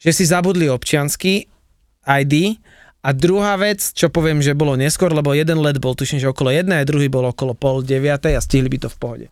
že 0.00 0.10
si 0.10 0.24
zabudli 0.24 0.72
občiansky 0.72 1.46
ID 2.02 2.58
a 3.02 3.10
druhá 3.12 3.54
vec, 3.60 3.92
čo 3.92 4.08
poviem, 4.08 4.40
že 4.40 4.56
bolo 4.56 4.78
neskôr, 4.78 5.12
lebo 5.12 5.36
jeden 5.36 5.58
let 5.60 5.78
bol 5.78 5.92
tuším, 5.92 6.22
že 6.22 6.30
okolo 6.30 6.54
jednej 6.54 6.82
a 6.82 6.88
druhý 6.88 7.10
bol 7.12 7.28
okolo 7.28 7.52
pol 7.54 7.82
deviatej 7.82 8.38
a 8.38 8.40
stihli 8.42 8.72
by 8.72 8.78
to 8.86 8.88
v 8.90 8.98
pohode. 8.98 9.26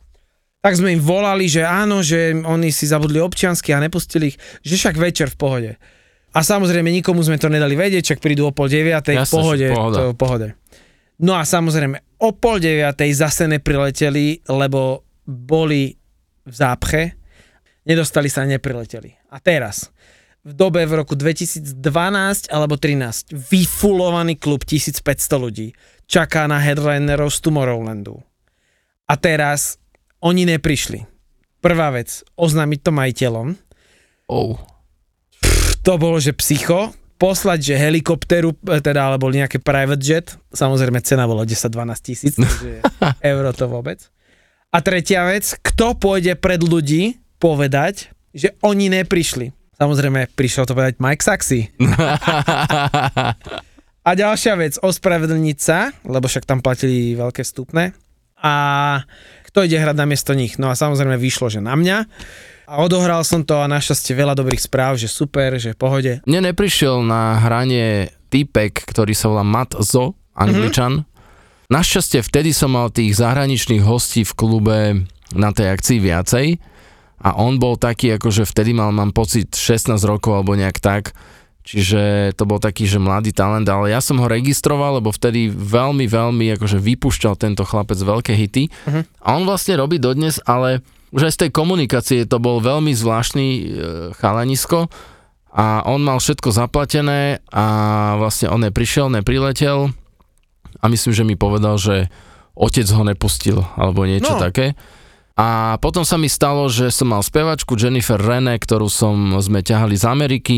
Tak 0.60 0.76
sme 0.76 0.92
im 0.92 1.00
volali, 1.00 1.48
že 1.48 1.64
áno, 1.64 2.04
že 2.04 2.36
oni 2.36 2.68
si 2.68 2.84
zabudli 2.84 3.16
občiansky 3.16 3.72
a 3.72 3.80
nepustili 3.80 4.34
ich, 4.34 4.36
že 4.60 4.76
však 4.76 5.00
večer 5.00 5.32
v 5.32 5.38
pohode. 5.40 5.70
A 6.30 6.46
samozrejme 6.46 6.92
nikomu 6.92 7.24
sme 7.24 7.40
to 7.40 7.50
nedali 7.50 7.74
vedieť, 7.74 8.14
čak 8.14 8.22
prídu 8.22 8.46
o 8.46 8.52
pol 8.54 8.70
deviatej 8.70 9.24
v 9.24 9.30
pohode. 9.30 9.66
že 9.66 9.74
pohoda. 9.74 9.96
To 9.98 10.04
v 10.12 10.18
pohode. 10.18 10.48
No 11.20 11.36
a 11.36 11.44
samozrejme 11.44 12.20
o 12.24 12.32
pol 12.32 12.56
deviatej 12.60 13.12
zase 13.12 13.44
neprileteli, 13.44 14.40
lebo 14.48 15.04
boli 15.28 15.92
v 16.44 16.54
zápche, 16.54 17.20
nedostali 17.84 18.32
sa 18.32 18.44
a 18.44 18.48
neprileteli. 18.48 19.12
A 19.28 19.36
teraz, 19.38 19.92
v 20.40 20.56
dobe 20.56 20.88
v 20.88 21.04
roku 21.04 21.12
2012 21.12 22.48
alebo 22.48 22.80
13 22.80 23.36
vyfulovaný 23.36 24.40
klub 24.40 24.64
1500 24.64 25.04
ľudí 25.36 25.76
čaká 26.08 26.48
na 26.48 26.56
headlinerov 26.56 27.28
z 27.28 27.38
Tomorrowlandu. 27.44 28.16
A 29.04 29.14
teraz 29.20 29.76
oni 30.24 30.48
neprišli. 30.48 31.04
Prvá 31.60 31.92
vec, 31.92 32.24
oznámiť 32.40 32.80
to 32.80 32.90
majiteľom. 32.96 33.48
Oh. 34.32 34.56
To 35.84 35.92
bolo, 36.00 36.16
že 36.16 36.32
psycho, 36.32 36.96
poslať, 37.20 37.60
že 37.60 37.74
helikopteru, 37.76 38.56
e, 38.56 38.80
teda, 38.80 39.12
alebo 39.12 39.28
nejaké 39.28 39.60
private 39.60 40.00
jet, 40.00 40.26
samozrejme 40.56 41.04
cena 41.04 41.28
bola 41.28 41.44
10-12 41.44 41.76
tisíc, 42.00 42.34
takže 42.40 42.80
euro 43.20 43.52
to 43.52 43.68
vôbec. 43.68 44.00
A 44.72 44.80
tretia 44.80 45.28
vec, 45.28 45.44
kto 45.60 46.00
pôjde 46.00 46.32
pred 46.40 46.64
ľudí 46.64 47.20
povedať, 47.36 48.08
že 48.32 48.56
oni 48.64 48.88
neprišli. 48.88 49.52
Samozrejme, 49.76 50.32
prišiel 50.32 50.64
to 50.64 50.76
povedať 50.76 51.00
Mike 51.02 51.24
Saxy. 51.24 51.68
A 54.00 54.16
ďalšia 54.16 54.56
vec, 54.56 54.80
ospravedlniť 54.80 55.58
sa, 55.60 55.92
lebo 56.08 56.24
však 56.24 56.48
tam 56.48 56.64
platili 56.64 57.12
veľké 57.16 57.44
vstupné. 57.44 57.92
A 58.40 58.54
kto 59.50 59.66
ide 59.66 59.82
hrať 59.82 59.96
na 59.98 60.06
miesto 60.06 60.32
nich? 60.32 60.56
No 60.56 60.70
a 60.70 60.78
samozrejme 60.78 61.18
vyšlo, 61.18 61.50
že 61.50 61.58
na 61.58 61.74
mňa. 61.74 62.06
A 62.70 62.86
odohral 62.86 63.26
som 63.26 63.42
to 63.42 63.58
a 63.58 63.66
našťastie 63.66 64.14
veľa 64.14 64.38
dobrých 64.38 64.62
správ, 64.62 64.94
že 64.94 65.10
super, 65.10 65.58
že 65.58 65.74
pohode. 65.74 66.22
Mne 66.22 66.54
neprišiel 66.54 67.02
na 67.02 67.42
hranie 67.42 68.14
týpek, 68.30 68.86
ktorý 68.86 69.10
sa 69.10 69.26
volá 69.26 69.42
Matt 69.42 69.74
Zo, 69.82 70.14
angličan. 70.38 71.02
Mm-hmm. 71.02 71.68
Našťastie 71.70 72.22
vtedy 72.22 72.54
som 72.54 72.74
mal 72.78 72.94
tých 72.94 73.18
zahraničných 73.18 73.82
hostí 73.82 74.22
v 74.22 74.36
klube 74.38 74.78
na 75.34 75.50
tej 75.50 75.70
akcii 75.74 75.98
viacej 75.98 76.46
a 77.20 77.36
on 77.36 77.60
bol 77.62 77.76
taký, 77.76 78.16
akože 78.16 78.48
vtedy 78.48 78.74
mal, 78.74 78.90
mám 78.90 79.14
pocit, 79.14 79.54
16 79.54 79.94
rokov 80.02 80.40
alebo 80.40 80.56
nejak 80.56 80.82
tak, 80.82 81.12
čiže 81.70 82.00
to 82.34 82.44
bol 82.44 82.58
taký, 82.58 82.84
že 82.84 82.98
mladý 82.98 83.30
talent, 83.30 83.64
ale 83.64 83.90
ja 83.90 83.98
som 83.98 84.18
ho 84.18 84.26
registroval, 84.26 84.98
lebo 84.98 85.08
vtedy 85.08 85.46
veľmi, 85.46 86.04
veľmi 86.04 86.58
akože 86.58 86.76
vypúšťal 86.76 87.34
tento 87.36 87.62
chlapec 87.62 87.96
veľké 87.96 88.34
hity 88.34 88.66
Mhm. 88.84 89.00
a 89.18 89.28
on 89.32 89.44
vlastne 89.44 89.74
robí 89.74 89.96
dodnes, 89.96 90.42
ale 90.44 90.82
už 91.10 91.26
aj 91.26 91.32
z 91.32 91.40
tej 91.42 91.50
komunikácie 91.52 92.18
to 92.24 92.38
bol 92.38 92.58
veľmi 92.60 92.90
zvláštny 92.90 93.46
e, 93.48 93.62
chalanisko 94.14 94.90
a 95.50 95.82
on 95.84 95.98
mal 96.00 96.18
všetko 96.18 96.50
zaplatené 96.50 97.42
a 97.48 97.64
vlastne 98.16 98.46
on 98.46 98.62
neprišiel, 98.62 99.06
nepriletel 99.08 99.90
a 100.76 100.84
myslím, 100.86 101.12
že 101.12 101.22
mi 101.24 101.34
povedal, 101.34 101.74
že 101.76 102.06
otec 102.54 102.86
ho 102.88 103.02
nepustil 103.02 103.58
alebo 103.74 104.02
niečo 104.04 104.34
No. 104.34 104.42
také. 104.42 104.74
A 105.34 105.78
potom 105.78 106.04
sa 106.04 106.14
mi 106.14 106.28
stalo, 106.28 106.68
že 106.68 106.92
som 106.92 107.08
mal 107.08 107.24
spevačku 107.24 107.72
Jennifer 107.74 108.20
Rene, 108.20 108.54
ktorú 108.54 108.86
som, 108.86 109.14
sme 109.40 109.60
ťahali 109.60 109.96
z 109.96 110.04
Ameriky 110.04 110.56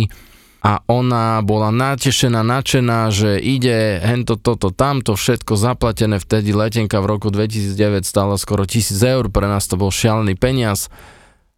a 0.63 0.79
ona 0.87 1.43
bola 1.43 1.75
natešená, 1.75 2.47
nadšená, 2.47 3.11
že 3.11 3.43
ide 3.43 3.99
hento, 3.99 4.39
toto, 4.39 4.71
tamto, 4.71 5.19
všetko 5.19 5.59
zaplatené. 5.59 6.23
Vtedy 6.23 6.55
letenka 6.55 7.03
v 7.03 7.11
roku 7.19 7.35
2009 7.35 8.07
stála 8.07 8.39
skoro 8.39 8.63
1000 8.63 8.95
eur, 8.95 9.27
pre 9.27 9.51
nás 9.51 9.67
to 9.67 9.75
bol 9.75 9.91
šialený 9.91 10.39
peniaz 10.39 10.87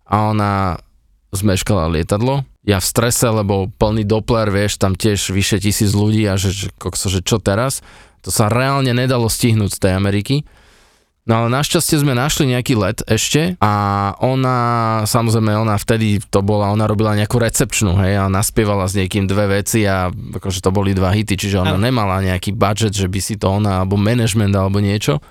a 0.08 0.32
ona 0.32 0.80
zmeškala 1.36 1.92
lietadlo. 1.92 2.48
Ja 2.64 2.80
v 2.80 2.88
strese, 2.88 3.28
lebo 3.28 3.68
plný 3.76 4.08
Doppler, 4.08 4.48
vieš, 4.48 4.80
tam 4.80 4.96
tiež 4.96 5.36
vyše 5.36 5.60
tisíc 5.60 5.92
ľudí 5.92 6.24
a 6.24 6.40
že, 6.40 6.56
že, 6.56 6.68
kokso, 6.80 7.12
že 7.12 7.20
čo 7.20 7.36
teraz? 7.36 7.84
To 8.24 8.32
sa 8.32 8.48
reálne 8.48 8.96
nedalo 8.96 9.28
stihnúť 9.28 9.68
z 9.68 9.78
tej 9.84 9.92
Ameriky. 10.00 10.48
No 11.24 11.40
ale 11.40 11.48
našťastie 11.56 12.04
sme 12.04 12.12
našli 12.12 12.52
nejaký 12.52 12.76
let 12.76 13.00
ešte 13.08 13.56
a 13.56 13.72
ona, 14.20 14.56
samozrejme 15.08 15.56
ona 15.56 15.80
vtedy 15.80 16.20
to 16.20 16.44
bola, 16.44 16.68
ona 16.68 16.84
robila 16.84 17.16
nejakú 17.16 17.40
recepčnú, 17.40 17.96
hej, 17.96 18.20
a 18.20 18.28
naspievala 18.28 18.84
s 18.84 18.92
niekým 18.92 19.24
dve 19.24 19.48
veci 19.64 19.88
a 19.88 20.12
akože 20.12 20.60
to 20.60 20.68
boli 20.68 20.92
dva 20.92 21.16
hity, 21.16 21.40
čiže 21.40 21.64
ona 21.64 21.80
nemala 21.80 22.20
nejaký 22.20 22.52
budget, 22.52 22.92
že 22.92 23.08
by 23.08 23.20
si 23.24 23.40
to 23.40 23.48
ona, 23.48 23.80
alebo 23.80 23.96
management, 23.96 24.52
alebo 24.52 24.84
niečo. 24.84 25.24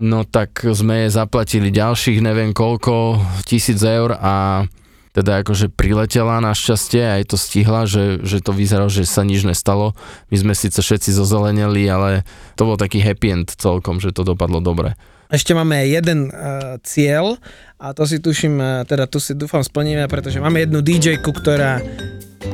No 0.00 0.24
tak 0.24 0.56
sme 0.64 1.04
jej 1.04 1.12
zaplatili 1.12 1.68
ďalších 1.68 2.24
neviem 2.24 2.56
koľko, 2.56 3.20
tisíc 3.44 3.80
eur 3.84 4.16
a 4.16 4.64
teda 5.12 5.44
akože 5.44 5.72
priletela 5.72 6.40
našťastie, 6.44 7.00
aj 7.00 7.32
to 7.32 7.36
stihla, 7.40 7.84
že, 7.84 8.24
že 8.24 8.40
to 8.40 8.52
vyzeralo, 8.56 8.92
že 8.92 9.08
sa 9.08 9.20
nič 9.24 9.44
nestalo. 9.44 9.96
My 10.32 10.36
sme 10.40 10.52
síce 10.52 10.80
všetci 10.80 11.12
zozeleneli, 11.12 11.88
ale 11.88 12.24
to 12.56 12.68
bol 12.68 12.76
taký 12.80 13.00
happy 13.04 13.32
end 13.32 13.48
celkom, 13.52 14.00
že 14.00 14.16
to 14.16 14.24
dopadlo 14.24 14.60
dobre. 14.64 14.96
Ešte 15.26 15.58
máme 15.58 15.82
jeden 15.90 16.30
uh, 16.30 16.78
cieľ 16.86 17.38
a 17.82 17.90
to 17.90 18.06
si 18.06 18.22
tuším, 18.22 18.62
uh, 18.62 18.86
teda 18.86 19.10
tu 19.10 19.18
si 19.18 19.34
dúfam 19.34 19.58
splníme, 19.58 20.06
pretože 20.06 20.38
máme 20.38 20.62
jednu 20.62 20.80
dj 20.86 21.18
ktorá 21.18 21.82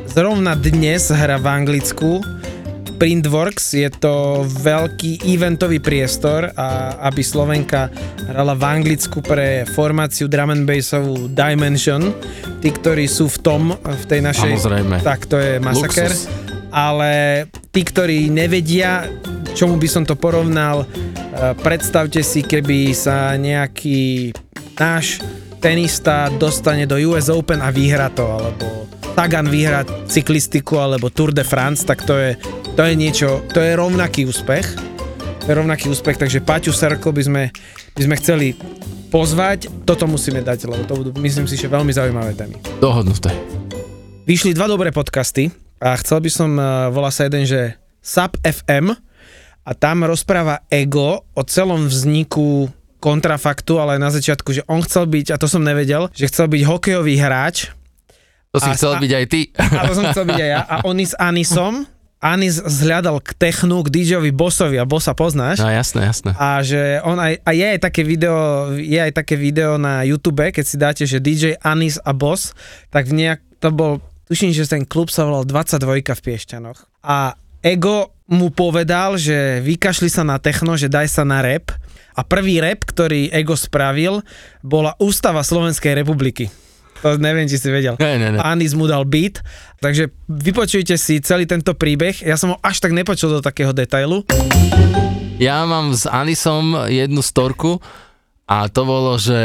zrovna 0.09 0.57
dnes 0.57 1.13
hra 1.13 1.37
v 1.37 1.47
Anglicku. 1.47 2.25
Printworks 2.97 3.75
je 3.75 3.89
to 3.91 4.47
veľký 4.47 5.27
eventový 5.27 5.83
priestor 5.83 6.49
a 6.55 6.97
aby 7.11 7.19
Slovenka 7.19 7.91
hrala 8.31 8.55
v 8.55 8.63
Anglicku 8.63 9.19
pre 9.19 9.67
formáciu 9.69 10.31
drum 10.31 10.55
and 10.55 10.63
bassovú 10.63 11.27
Dimension. 11.27 12.15
Tí, 12.63 12.71
ktorí 12.71 13.05
sú 13.11 13.27
v 13.27 13.37
tom, 13.43 13.61
v 13.75 14.03
tej 14.07 14.23
našej... 14.23 14.55
Samozrejme. 14.55 14.95
Tak, 15.03 15.27
to 15.27 15.35
je 15.35 15.59
masaker. 15.59 16.15
Luxus. 16.15 16.31
Ale 16.71 17.45
tí, 17.75 17.81
ktorí 17.83 18.31
nevedia, 18.31 19.05
čomu 19.51 19.75
by 19.75 19.87
som 19.91 20.07
to 20.07 20.15
porovnal, 20.15 20.87
predstavte 21.61 22.21
si, 22.21 22.45
keby 22.45 22.93
sa 22.93 23.33
nejaký 23.37 24.33
náš 24.77 25.21
tenista 25.63 26.27
dostane 26.35 26.83
do 26.83 26.99
US 27.13 27.31
Open 27.31 27.63
a 27.63 27.71
vyhra 27.71 28.11
to, 28.11 28.27
alebo 28.27 28.83
Sagan 29.13 29.45
vyhra 29.45 29.85
cyklistiku 30.09 30.81
alebo 30.81 31.13
Tour 31.13 31.29
de 31.31 31.45
France, 31.45 31.85
tak 31.85 32.01
to 32.03 32.17
je, 32.17 32.33
to 32.73 32.81
je 32.81 32.93
niečo, 32.97 33.45
to 33.53 33.61
je 33.61 33.77
rovnaký 33.77 34.25
úspech. 34.25 34.65
To 35.43 35.51
je 35.51 35.55
rovnaký 35.59 35.91
úspech, 35.91 36.17
takže 36.17 36.39
Paťu 36.41 36.71
Sarko 36.71 37.11
by 37.11 37.21
sme, 37.21 37.43
by 37.93 38.01
sme 38.01 38.15
chceli 38.17 38.47
pozvať, 39.13 39.69
toto 39.85 40.09
musíme 40.09 40.41
dať, 40.41 40.65
lebo 40.65 40.83
to 40.89 40.93
budú, 40.97 41.09
myslím 41.21 41.45
si, 41.45 41.59
že 41.59 41.69
veľmi 41.69 41.93
zaujímavé 41.93 42.33
témy. 42.33 42.57
Dohodnuté. 42.81 43.29
Vyšli 44.25 44.57
dva 44.57 44.65
dobré 44.65 44.89
podcasty 44.89 45.53
a 45.77 45.93
chcel 45.99 46.23
by 46.23 46.31
som, 46.31 46.49
uh, 46.57 46.89
volá 46.89 47.13
sa 47.13 47.29
jeden, 47.29 47.45
že 47.45 47.77
Sub 48.01 48.33
FM 48.41 48.97
a 49.63 49.71
tam 49.71 50.03
rozpráva 50.03 50.63
Ego 50.67 51.23
o 51.31 51.41
celom 51.43 51.87
vzniku 51.87 52.67
kontrafaktu, 52.99 53.75
ale 53.77 53.95
na 53.95 54.07
začiatku, 54.07 54.49
že 54.51 54.63
on 54.65 54.79
chcel 54.79 55.05
byť, 55.05 55.31
a 55.31 55.37
to 55.37 55.47
som 55.47 55.59
nevedel, 55.59 56.07
že 56.11 56.27
chcel 56.27 56.47
byť 56.47 56.61
hokejový 56.63 57.15
hráč 57.17 57.71
To 58.53 58.61
si 58.61 58.69
A- 58.69 58.75
chcel 58.75 58.95
a- 58.95 59.01
byť 59.01 59.11
aj 59.11 59.25
ty. 59.27 59.41
a 59.55 59.81
to 59.83 59.93
som 59.97 60.05
chcel 60.11 60.25
byť 60.25 60.37
aj 60.37 60.49
ja 60.49 60.61
a 60.61 60.75
oni 60.85 61.03
s 61.03 61.15
Anisom 61.17 61.83
Anis 62.23 62.55
zhľadal 62.55 63.19
k 63.19 63.35
technu, 63.35 63.83
k 63.83 63.91
DJovi 63.91 64.31
Bossovi 64.31 64.79
a 64.79 64.87
Bossa 64.87 65.11
poznáš. 65.11 65.59
No 65.59 65.67
jasné, 65.67 66.07
jasné. 66.07 66.31
A 66.33 66.63
že 66.63 67.03
on 67.03 67.19
aj, 67.19 67.43
a 67.43 67.51
je 67.51 67.65
aj 67.67 67.79
také 67.83 68.07
video, 68.07 68.35
je 68.71 68.95
aj 68.95 69.11
také 69.11 69.35
video 69.35 69.75
na 69.75 70.07
YouTube, 70.07 70.39
keď 70.39 70.63
si 70.63 70.79
dáte, 70.79 71.03
že 71.03 71.19
DJ 71.19 71.59
Anis 71.59 71.99
a 71.99 72.15
Boss, 72.15 72.55
tak 72.87 73.11
v 73.11 73.19
nejak, 73.19 73.43
to 73.59 73.75
bol, 73.75 73.99
tuším, 74.23 74.55
že 74.55 74.63
ten 74.63 74.87
klub 74.87 75.11
sa 75.11 75.27
volal 75.27 75.43
22 75.43 75.83
v 75.99 76.21
Piešťanoch. 76.23 76.87
A 77.03 77.35
Ego 77.63 78.11
mu 78.27 78.51
povedal, 78.51 79.15
že 79.15 79.63
vykašli 79.63 80.11
sa 80.11 80.27
na 80.27 80.35
techno, 80.35 80.75
že 80.75 80.91
daj 80.91 81.07
sa 81.07 81.23
na 81.23 81.39
rap. 81.39 81.71
A 82.11 82.21
prvý 82.21 82.59
rap, 82.59 82.83
ktorý 82.83 83.31
Ego 83.31 83.55
spravil, 83.55 84.19
bola 84.59 84.99
Ústava 84.99 85.39
Slovenskej 85.41 85.95
republiky. 85.95 86.51
To 87.01 87.15
neviem, 87.15 87.47
či 87.47 87.55
si 87.55 87.71
vedel. 87.71 87.95
Ne, 88.03 88.19
ne, 88.19 88.35
ne. 88.35 88.39
Anis 88.43 88.75
mu 88.75 88.83
dal 88.83 89.07
beat, 89.07 89.39
takže 89.79 90.11
vypočujte 90.27 90.99
si 90.99 91.23
celý 91.23 91.47
tento 91.47 91.71
príbeh. 91.71 92.19
Ja 92.23 92.35
som 92.35 92.55
ho 92.55 92.57
až 92.59 92.83
tak 92.83 92.91
nepočul 92.91 93.39
do 93.39 93.41
takého 93.41 93.71
detailu. 93.71 94.27
Ja 95.39 95.63
mám 95.63 95.95
s 95.95 96.03
Anisom 96.03 96.87
jednu 96.91 97.23
storku 97.23 97.79
a 98.43 98.67
to 98.67 98.83
bolo, 98.83 99.15
že, 99.15 99.43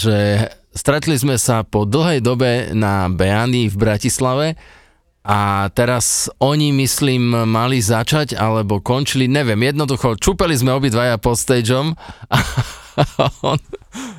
že 0.00 0.48
stretli 0.72 1.16
sme 1.16 1.36
sa 1.36 1.60
po 1.64 1.84
dlhej 1.84 2.24
dobe 2.24 2.72
na 2.72 3.08
Beani 3.12 3.68
v 3.68 3.76
Bratislave 3.76 4.56
a 5.20 5.68
teraz 5.76 6.32
oni, 6.40 6.72
myslím, 6.72 7.44
mali 7.44 7.84
začať 7.84 8.32
alebo 8.40 8.80
končili, 8.80 9.28
neviem, 9.28 9.60
jednoducho, 9.60 10.16
čupeli 10.16 10.56
sme 10.56 10.72
obidvaja 10.72 11.20
pod 11.20 11.36
stageom 11.36 11.92
a 12.32 12.38
on, 13.52 13.60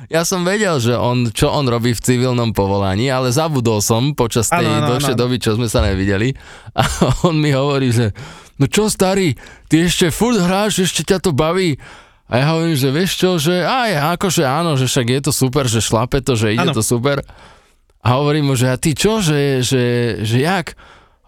ja 0.06 0.22
som 0.22 0.46
vedel, 0.46 0.78
že 0.78 0.94
on, 0.94 1.34
čo 1.34 1.50
on 1.50 1.66
robí 1.66 1.90
v 1.90 2.04
civilnom 2.04 2.54
povolaní, 2.54 3.10
ale 3.10 3.34
zabudol 3.34 3.82
som 3.82 4.14
počas 4.14 4.46
tej 4.46 4.62
áno, 4.62 4.94
dlhšej 4.94 5.18
doby, 5.18 5.42
čo 5.42 5.58
sme 5.58 5.66
sa 5.66 5.82
nevideli 5.82 6.38
a 6.78 6.82
on 7.26 7.34
mi 7.34 7.50
hovorí, 7.50 7.90
že 7.90 8.14
no 8.62 8.70
čo 8.70 8.86
starý, 8.86 9.34
ty 9.66 9.82
ešte 9.90 10.14
furt 10.14 10.38
hráš, 10.38 10.86
ešte 10.86 11.02
ťa 11.02 11.18
to 11.18 11.34
baví 11.34 11.82
a 12.32 12.40
ja 12.40 12.46
hovorím, 12.56 12.78
že 12.80 12.88
vieš 12.88 13.20
čo, 13.20 13.36
že 13.36 13.60
aj, 13.60 14.16
akože 14.16 14.46
áno, 14.46 14.78
že 14.80 14.88
však 14.88 15.06
je 15.18 15.20
to 15.20 15.32
super, 15.36 15.68
že 15.68 15.84
šlape 15.84 16.24
to, 16.24 16.32
že 16.32 16.56
ide 16.56 16.70
Áno. 16.70 16.72
to 16.72 16.80
super. 16.80 17.20
A 18.02 18.18
hovorím 18.18 18.50
mu, 18.50 18.54
že 18.58 18.66
a 18.66 18.74
ty 18.74 18.98
čo, 18.98 19.22
že, 19.22 19.62
že, 19.62 19.82
že 20.26 20.42
jak? 20.42 20.74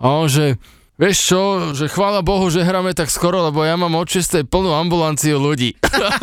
A 0.02 0.10
on, 0.10 0.26
že 0.26 0.58
vieš 0.94 1.30
čo, 1.30 1.40
že 1.70 1.86
chvála 1.86 2.22
Bohu, 2.22 2.50
že 2.50 2.66
hráme 2.66 2.94
tak 2.94 3.10
skoro, 3.10 3.46
lebo 3.46 3.62
ja 3.62 3.78
mám 3.78 3.94
od 3.94 4.10
6. 4.10 4.46
plnú 4.46 4.74
ambulanciu 4.74 5.38
ľudí. 5.38 5.74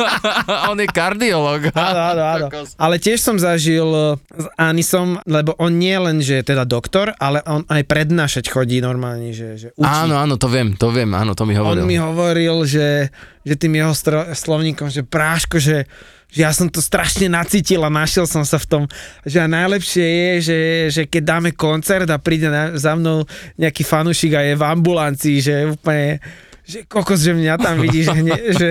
on 0.72 0.76
je 0.76 0.88
kardiolog. 0.92 1.72
Áno, 1.72 2.00
áno, 2.12 2.22
áno. 2.24 2.46
Ale 2.76 3.00
tiež 3.00 3.16
som 3.20 3.40
zažil 3.40 4.16
s 4.28 4.46
Anisom, 4.60 5.20
lebo 5.24 5.56
on 5.56 5.76
nie 5.76 5.96
len, 5.96 6.20
že 6.20 6.44
je 6.44 6.52
teda 6.52 6.68
doktor, 6.68 7.16
ale 7.16 7.40
on 7.48 7.64
aj 7.72 7.88
prednášať 7.88 8.52
chodí 8.52 8.84
normálne, 8.84 9.32
že, 9.32 9.56
že 9.56 9.68
učí. 9.72 9.88
Áno, 9.88 10.20
áno, 10.20 10.36
to 10.36 10.52
viem, 10.52 10.76
to 10.76 10.92
viem, 10.92 11.08
áno, 11.16 11.32
to 11.32 11.48
mi 11.48 11.56
On 11.56 11.64
hovoril. 11.64 11.88
mi 11.88 11.96
hovoril, 11.96 12.68
že, 12.68 13.08
že 13.42 13.54
tým 13.58 13.74
jeho 13.78 13.92
stro, 13.94 14.26
slovníkom, 14.30 14.88
že 14.88 15.02
práško, 15.02 15.58
že, 15.58 15.84
že 16.30 16.40
ja 16.46 16.50
som 16.54 16.70
to 16.70 16.78
strašne 16.78 17.26
nacítil 17.26 17.82
a 17.82 17.90
našiel 17.90 18.26
som 18.26 18.46
sa 18.46 18.56
v 18.56 18.66
tom, 18.66 18.82
že 19.26 19.42
a 19.42 19.50
najlepšie 19.50 20.06
je, 20.06 20.30
že, 20.40 20.58
že 20.90 21.02
keď 21.10 21.22
dáme 21.22 21.50
koncert 21.52 22.06
a 22.08 22.22
príde 22.22 22.46
na, 22.46 22.74
za 22.78 22.94
mnou 22.94 23.26
nejaký 23.58 23.82
fanúšik 23.82 24.38
a 24.38 24.46
je 24.46 24.54
v 24.54 24.64
ambulancii, 24.64 25.36
že 25.42 25.54
úplne 25.74 26.22
že 26.62 26.86
kokos, 26.86 27.18
že 27.26 27.34
mňa 27.34 27.58
tam 27.58 27.82
vidí, 27.82 28.06
že, 28.06 28.14
hne, 28.14 28.38
že, 28.58 28.70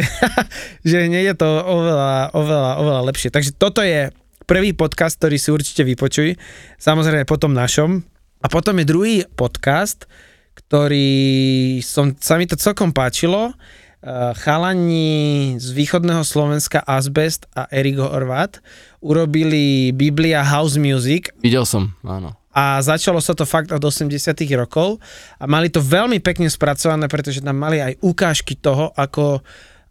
že 0.81 0.97
hneď 1.11 1.35
je 1.35 1.35
to 1.35 1.49
oveľa, 1.49 2.31
oveľa, 2.31 2.71
oveľa 2.79 3.01
lepšie. 3.11 3.29
Takže 3.29 3.51
toto 3.59 3.83
je 3.83 4.09
prvý 4.47 4.71
podcast, 4.71 5.19
ktorý 5.19 5.37
si 5.37 5.49
určite 5.51 5.83
vypočuj. 5.83 6.39
Samozrejme 6.79 7.27
po 7.27 7.39
tom 7.39 7.51
našom, 7.51 8.03
A 8.41 8.49
potom 8.49 8.73
je 8.79 8.89
druhý 8.89 9.15
podcast, 9.37 10.09
ktorý 10.57 11.79
som, 11.85 12.15
sa 12.17 12.35
mi 12.35 12.49
to 12.49 12.57
celkom 12.57 12.89
páčilo. 12.91 13.53
Uh, 14.01 14.33
chalani 14.33 15.61
z 15.61 15.77
východného 15.77 16.25
Slovenska 16.25 16.81
Asbest 16.81 17.45
a 17.53 17.69
Erik 17.69 18.01
Horvat 18.01 18.57
urobili 18.97 19.93
Biblia 19.93 20.41
House 20.41 20.81
Music 20.81 21.29
Videl 21.37 21.69
som, 21.69 21.93
áno. 22.01 22.33
a 22.49 22.81
začalo 22.81 23.21
sa 23.21 23.37
to 23.37 23.45
fakt 23.45 23.69
od 23.69 23.77
80 23.77 24.09
rokov 24.57 24.97
a 25.37 25.45
mali 25.45 25.69
to 25.69 25.85
veľmi 25.85 26.17
pekne 26.17 26.49
spracované, 26.49 27.05
pretože 27.05 27.45
tam 27.45 27.53
mali 27.61 27.77
aj 27.77 28.01
ukážky 28.01 28.57
toho, 28.57 28.89
ako 28.97 29.45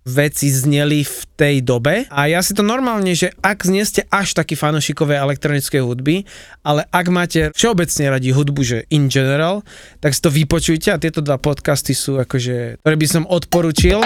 veci 0.05 0.49
zneli 0.49 1.05
v 1.05 1.19
tej 1.37 1.57
dobe 1.61 2.09
a 2.09 2.27
ja 2.29 2.41
si 2.41 2.57
to 2.57 2.65
normálne, 2.65 3.13
že 3.13 3.33
ak 3.45 3.69
nie 3.69 3.85
ste 3.85 4.09
až 4.09 4.33
takí 4.33 4.57
fanošikovej 4.57 5.21
elektronickej 5.21 5.81
hudby, 5.85 6.25
ale 6.65 6.89
ak 6.89 7.07
máte 7.13 7.41
všeobecne 7.53 8.05
radi 8.09 8.31
hudbu, 8.33 8.61
že 8.65 8.79
in 8.89 9.13
general, 9.13 9.61
tak 10.01 10.17
si 10.17 10.21
to 10.25 10.33
vypočujte 10.33 10.89
a 10.93 11.01
tieto 11.01 11.21
dva 11.21 11.37
podcasty 11.37 11.93
sú 11.93 12.17
akože, 12.21 12.81
ktoré 12.81 12.97
by 12.97 13.07
som 13.09 13.25
odporučil. 13.29 14.01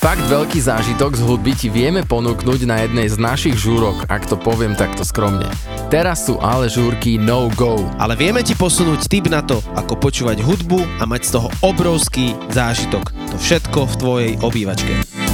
Fakt 0.00 0.24
veľký 0.32 0.64
zážitok 0.64 1.12
z 1.12 1.22
hudby 1.28 1.52
ti 1.52 1.68
vieme 1.68 2.00
ponúknuť 2.00 2.64
na 2.64 2.88
jednej 2.88 3.12
z 3.12 3.20
našich 3.20 3.52
žúrok, 3.52 4.08
ak 4.08 4.32
to 4.32 4.40
poviem 4.40 4.72
takto 4.72 5.04
skromne. 5.04 5.44
Teraz 5.92 6.24
sú 6.24 6.40
ale 6.40 6.72
žúrky 6.72 7.20
no 7.20 7.52
go. 7.52 7.84
Ale 8.00 8.16
vieme 8.16 8.40
ti 8.40 8.56
posunúť 8.56 9.12
tip 9.12 9.28
na 9.28 9.44
to, 9.44 9.60
ako 9.76 10.00
počúvať 10.00 10.40
hudbu 10.40 10.80
a 10.96 11.04
mať 11.04 11.28
z 11.28 11.30
toho 11.36 11.48
obrovský 11.60 12.32
zážitok. 12.48 13.12
To 13.12 13.36
všetko 13.36 13.80
v 13.84 13.94
tvojej 14.00 14.32
obývačke. 14.40 15.29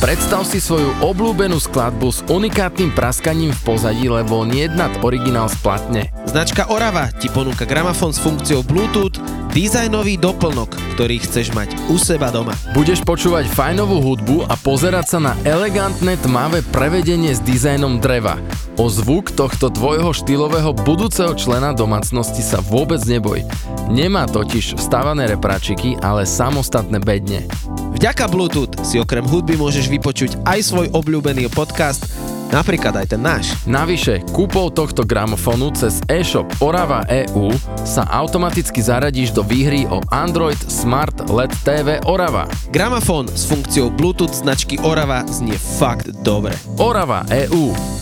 Predstav 0.00 0.48
si 0.48 0.64
svoju 0.64 0.96
obľúbenú 1.04 1.60
skladbu 1.60 2.08
s 2.08 2.24
unikátnym 2.24 2.96
praskaním 2.96 3.52
v 3.52 3.60
pozadí, 3.68 4.08
lebo 4.08 4.48
nejednat 4.48 5.04
originál 5.04 5.52
splatne. 5.52 6.08
Značka 6.24 6.72
Orava 6.72 7.12
ti 7.20 7.28
ponúka 7.28 7.68
gramofón 7.68 8.16
s 8.16 8.22
funkciou 8.24 8.64
Bluetooth, 8.64 9.20
dizajnový 9.52 10.16
doplnok, 10.16 10.72
ktorý 10.96 11.20
chceš 11.20 11.52
mať 11.52 11.76
u 11.92 12.00
seba 12.00 12.32
doma. 12.32 12.56
Budeš 12.72 13.04
počúvať 13.04 13.44
fajnovú 13.52 14.00
hudbu 14.00 14.48
a 14.48 14.56
pozerať 14.56 15.04
sa 15.04 15.18
na 15.20 15.32
elegantné 15.44 16.16
tmavé 16.24 16.64
prevedenie 16.72 17.36
s 17.36 17.44
dizajnom 17.44 18.00
dreva. 18.00 18.40
O 18.80 18.88
zvuk 18.88 19.36
tohto 19.36 19.68
tvojho 19.68 20.16
štýlového 20.16 20.72
budúceho 20.80 21.36
člena 21.36 21.76
domácnosti 21.76 22.40
sa 22.40 22.64
vôbec 22.64 23.04
neboj. 23.04 23.44
Nemá 23.92 24.24
totiž 24.24 24.80
vstávané 24.80 25.28
repračiky, 25.28 26.00
ale 26.00 26.24
samostatné 26.24 27.04
bedne. 27.04 27.44
Vďaka 28.00 28.32
Bluetooth 28.32 28.80
si 28.80 28.96
okrem 28.96 29.20
hudby 29.28 29.60
môžeš 29.60 29.92
vypočuť 29.92 30.40
aj 30.48 30.72
svoj 30.72 30.88
obľúbený 30.88 31.52
podcast, 31.52 32.08
napríklad 32.48 32.96
aj 32.96 33.12
ten 33.12 33.20
náš. 33.20 33.52
Navyše, 33.68 34.24
kúpou 34.32 34.72
tohto 34.72 35.04
gramofónu 35.04 35.68
cez 35.76 36.00
e-shop 36.08 36.48
Orava 36.64 37.04
EU 37.12 37.52
sa 37.84 38.08
automaticky 38.08 38.80
zaradíš 38.80 39.36
do 39.36 39.44
výhry 39.44 39.84
o 39.92 40.00
Android 40.08 40.56
Smart 40.64 41.28
LED 41.28 41.52
TV 41.60 42.00
Orava. 42.08 42.48
Gramofón 42.72 43.28
s 43.28 43.44
funkciou 43.44 43.92
Bluetooth 43.92 44.32
značky 44.32 44.80
Orava 44.80 45.20
znie 45.28 45.60
fakt 45.60 46.08
dobre. 46.24 46.56
Orava 46.80 47.28
EU. 47.28 47.99